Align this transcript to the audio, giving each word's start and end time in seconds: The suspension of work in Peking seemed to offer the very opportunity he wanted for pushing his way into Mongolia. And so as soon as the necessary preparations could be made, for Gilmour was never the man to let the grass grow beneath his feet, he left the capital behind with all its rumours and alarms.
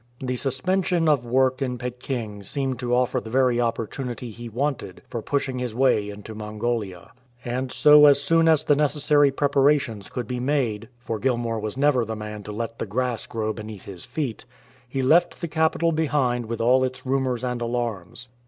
The 0.19 0.35
suspension 0.35 1.07
of 1.07 1.27
work 1.27 1.61
in 1.61 1.77
Peking 1.77 2.41
seemed 2.41 2.79
to 2.79 2.95
offer 2.95 3.19
the 3.21 3.29
very 3.29 3.61
opportunity 3.61 4.31
he 4.31 4.49
wanted 4.49 5.03
for 5.07 5.21
pushing 5.21 5.59
his 5.59 5.75
way 5.75 6.09
into 6.09 6.33
Mongolia. 6.33 7.11
And 7.45 7.71
so 7.71 8.07
as 8.07 8.19
soon 8.19 8.49
as 8.49 8.63
the 8.63 8.75
necessary 8.75 9.29
preparations 9.29 10.09
could 10.09 10.27
be 10.27 10.39
made, 10.39 10.89
for 10.97 11.19
Gilmour 11.19 11.59
was 11.59 11.77
never 11.77 12.03
the 12.03 12.15
man 12.15 12.41
to 12.45 12.51
let 12.51 12.79
the 12.79 12.87
grass 12.87 13.27
grow 13.27 13.53
beneath 13.53 13.85
his 13.85 14.03
feet, 14.03 14.43
he 14.89 15.03
left 15.03 15.39
the 15.39 15.47
capital 15.47 15.91
behind 15.91 16.47
with 16.47 16.61
all 16.61 16.83
its 16.83 17.05
rumours 17.05 17.43
and 17.43 17.61
alarms. 17.61 18.27